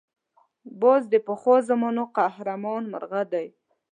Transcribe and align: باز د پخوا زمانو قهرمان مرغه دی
باز 0.81 1.01
د 1.13 1.15
پخوا 1.27 1.57
زمانو 1.69 2.03
قهرمان 2.17 2.83
مرغه 2.93 3.21
دی 3.31 3.47